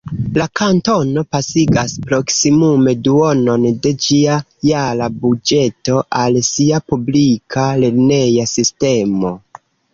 [0.35, 4.39] La kantono pasigas proksimume duonon de ĝia
[4.71, 9.39] jara buĝeto al sia publika lerneja sistemo.